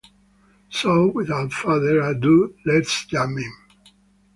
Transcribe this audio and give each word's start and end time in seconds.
So, 0.71 1.09
without 1.11 1.53
further 1.53 1.99
ado 2.01 2.55
let’s 2.65 3.05
jump 3.05 3.37
in! 3.37 3.51